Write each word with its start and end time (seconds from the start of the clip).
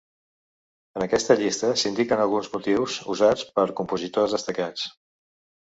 En 0.99 1.03
aquesta 1.05 1.35
llista 1.41 1.69
s'indiquen 1.83 2.23
alguns 2.25 2.49
motius 2.55 2.97
usats 3.17 3.47
per 3.59 3.69
compositors 3.83 4.37
destacats. 4.39 4.91